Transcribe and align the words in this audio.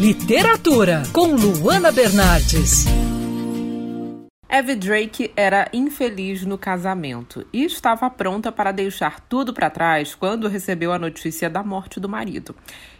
Literatura 0.00 1.02
com 1.12 1.34
Luana 1.34 1.92
Bernardes. 1.92 2.86
Eve 4.48 4.74
Drake 4.74 5.32
era 5.36 5.68
infeliz 5.72 6.44
no 6.44 6.58
casamento 6.58 7.46
e 7.52 7.64
estava 7.64 8.10
pronta 8.10 8.50
para 8.50 8.72
deixar 8.72 9.20
tudo 9.20 9.54
para 9.54 9.70
trás 9.70 10.14
quando 10.14 10.48
recebeu 10.48 10.92
a 10.92 10.98
notícia 10.98 11.48
da 11.48 11.62
morte 11.62 12.00
do 12.00 12.08
marido. 12.08 12.54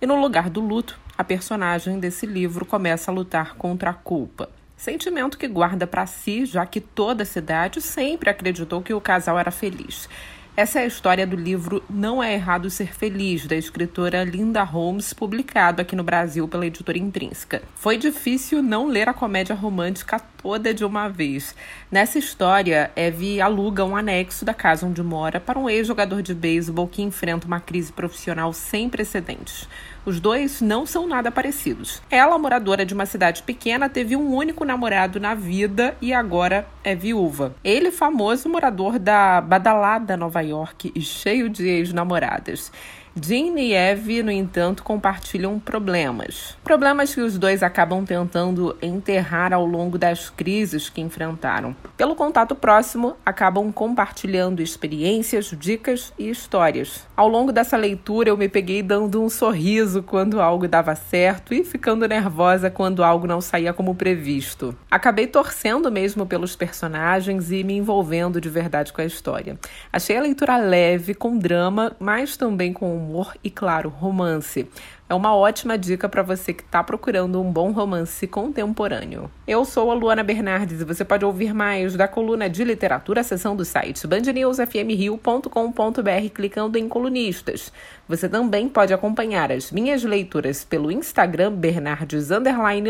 E 0.00 0.06
no 0.06 0.18
lugar 0.20 0.48
do 0.48 0.60
luto, 0.60 0.98
a 1.16 1.22
personagem 1.22 1.98
desse 1.98 2.24
livro 2.26 2.64
começa 2.64 3.10
a 3.10 3.14
lutar 3.14 3.56
contra 3.56 3.90
a 3.90 3.94
culpa. 3.94 4.48
Sentimento 4.76 5.38
que 5.38 5.48
guarda 5.48 5.86
para 5.86 6.06
si, 6.06 6.46
já 6.46 6.66
que 6.66 6.80
toda 6.80 7.22
a 7.22 7.26
cidade 7.26 7.80
sempre 7.80 8.30
acreditou 8.30 8.82
que 8.82 8.94
o 8.94 9.00
casal 9.00 9.38
era 9.38 9.50
feliz. 9.50 10.08
Essa 10.56 10.80
é 10.80 10.84
a 10.84 10.86
história 10.86 11.26
do 11.26 11.36
livro 11.36 11.84
Não 11.88 12.22
é 12.22 12.32
Errado 12.32 12.70
Ser 12.70 12.94
Feliz, 12.94 13.46
da 13.46 13.54
escritora 13.54 14.24
Linda 14.24 14.62
Holmes, 14.62 15.12
publicado 15.12 15.82
aqui 15.82 15.94
no 15.94 16.02
Brasil 16.02 16.48
pela 16.48 16.66
editora 16.66 16.96
Intrínseca. 16.96 17.60
Foi 17.74 17.98
difícil 17.98 18.62
não 18.62 18.86
ler 18.86 19.06
a 19.06 19.12
comédia 19.12 19.54
romântica 19.54 20.18
toda 20.42 20.72
de 20.72 20.84
uma 20.84 21.08
vez. 21.08 21.54
Nessa 21.90 22.18
história, 22.18 22.90
Eve 22.94 23.40
aluga 23.40 23.84
um 23.84 23.96
anexo 23.96 24.44
da 24.44 24.54
casa 24.54 24.86
onde 24.86 25.02
mora 25.02 25.40
para 25.40 25.58
um 25.58 25.68
ex-jogador 25.68 26.22
de 26.22 26.34
beisebol 26.34 26.86
que 26.86 27.02
enfrenta 27.02 27.46
uma 27.46 27.60
crise 27.60 27.92
profissional 27.92 28.52
sem 28.52 28.88
precedentes. 28.88 29.68
Os 30.04 30.20
dois 30.20 30.60
não 30.60 30.86
são 30.86 31.06
nada 31.08 31.32
parecidos. 31.32 32.00
Ela, 32.08 32.38
moradora 32.38 32.86
de 32.86 32.94
uma 32.94 33.06
cidade 33.06 33.42
pequena, 33.42 33.88
teve 33.88 34.14
um 34.14 34.34
único 34.34 34.64
namorado 34.64 35.18
na 35.18 35.34
vida 35.34 35.96
e 36.00 36.14
agora 36.14 36.66
é 36.84 36.94
viúva. 36.94 37.54
Ele, 37.64 37.90
famoso 37.90 38.48
morador 38.48 39.00
da 39.00 39.40
badalada 39.40 40.16
Nova 40.16 40.42
York 40.42 40.92
e 40.94 41.00
cheio 41.00 41.48
de 41.48 41.66
ex-namoradas. 41.66 42.70
Jean 43.18 43.58
e 43.58 43.72
Eve, 43.72 44.22
no 44.22 44.30
entanto, 44.30 44.82
compartilham 44.82 45.58
problemas. 45.58 46.54
Problemas 46.62 47.14
que 47.14 47.22
os 47.22 47.38
dois 47.38 47.62
acabam 47.62 48.04
tentando 48.04 48.76
enterrar 48.82 49.54
ao 49.54 49.64
longo 49.64 49.96
das 49.96 50.28
crises 50.28 50.90
que 50.90 51.00
enfrentaram. 51.00 51.74
Pelo 51.96 52.14
contato 52.14 52.54
próximo, 52.54 53.16
acabam 53.24 53.72
compartilhando 53.72 54.60
experiências, 54.60 55.50
dicas 55.58 56.12
e 56.18 56.28
histórias. 56.28 57.06
Ao 57.16 57.26
longo 57.26 57.52
dessa 57.52 57.74
leitura, 57.74 58.28
eu 58.28 58.36
me 58.36 58.50
peguei 58.50 58.82
dando 58.82 59.22
um 59.22 59.30
sorriso 59.30 60.02
quando 60.02 60.38
algo 60.38 60.68
dava 60.68 60.94
certo 60.94 61.54
e 61.54 61.64
ficando 61.64 62.06
nervosa 62.06 62.70
quando 62.70 63.02
algo 63.02 63.26
não 63.26 63.40
saía 63.40 63.72
como 63.72 63.94
previsto. 63.94 64.76
Acabei 64.90 65.26
torcendo 65.26 65.90
mesmo 65.90 66.26
pelos 66.26 66.54
personagens 66.54 67.50
e 67.50 67.64
me 67.64 67.78
envolvendo 67.78 68.42
de 68.42 68.50
verdade 68.50 68.92
com 68.92 69.00
a 69.00 69.06
história. 69.06 69.58
Achei 69.90 70.18
a 70.18 70.20
leitura 70.20 70.58
leve, 70.58 71.14
com 71.14 71.38
drama, 71.38 71.96
mas 71.98 72.36
também 72.36 72.74
com 72.74 72.94
humor 72.94 73.05
e, 73.42 73.50
claro, 73.50 73.88
romance. 73.88 74.68
É 75.08 75.14
uma 75.14 75.34
ótima 75.34 75.78
dica 75.78 76.06
para 76.08 76.22
você 76.22 76.52
que 76.52 76.64
está 76.64 76.82
procurando 76.82 77.40
um 77.40 77.52
bom 77.52 77.70
romance 77.70 78.26
contemporâneo. 78.26 79.30
Eu 79.46 79.64
sou 79.64 79.92
a 79.92 79.94
Luana 79.94 80.24
Bernardes 80.24 80.80
e 80.80 80.84
você 80.84 81.04
pode 81.04 81.24
ouvir 81.24 81.54
mais 81.54 81.94
da 81.94 82.08
coluna 82.08 82.50
de 82.50 82.64
literatura, 82.64 83.22
seção 83.22 83.54
do 83.54 83.64
site 83.64 84.04
bandnewsfmrio.com.br 84.06 86.30
clicando 86.34 86.76
em 86.76 86.88
colunistas. 86.88 87.72
Você 88.08 88.28
também 88.28 88.68
pode 88.68 88.92
acompanhar 88.92 89.52
as 89.52 89.70
minhas 89.70 90.02
leituras 90.02 90.64
pelo 90.64 90.90
Instagram 90.90 91.52
Bernardes 91.52 92.32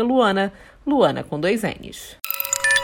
Luana, 0.03 0.51
Luana 0.85 1.23
com 1.23 1.39
dois 1.39 1.61
N's. 1.61 2.17